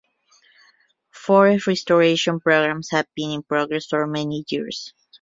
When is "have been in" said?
2.89-3.43